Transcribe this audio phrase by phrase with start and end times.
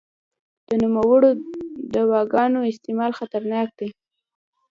[0.67, 1.29] د نوموړو
[1.93, 3.89] دواګانو استعمال خطرناک دی.